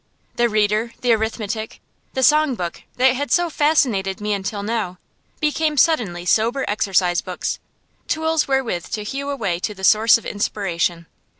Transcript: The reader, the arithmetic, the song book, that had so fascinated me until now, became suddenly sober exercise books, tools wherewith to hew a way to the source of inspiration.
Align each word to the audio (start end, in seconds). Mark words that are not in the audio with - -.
The 0.35 0.49
reader, 0.49 0.93
the 1.01 1.13
arithmetic, 1.13 1.79
the 2.15 2.23
song 2.23 2.55
book, 2.55 2.81
that 2.95 3.15
had 3.15 3.31
so 3.31 3.51
fascinated 3.51 4.19
me 4.19 4.33
until 4.33 4.63
now, 4.63 4.97
became 5.39 5.77
suddenly 5.77 6.25
sober 6.25 6.65
exercise 6.67 7.21
books, 7.21 7.59
tools 8.07 8.47
wherewith 8.47 8.87
to 8.93 9.03
hew 9.03 9.29
a 9.29 9.35
way 9.35 9.59
to 9.59 9.75
the 9.75 9.83
source 9.83 10.17
of 10.17 10.25
inspiration. 10.25 11.05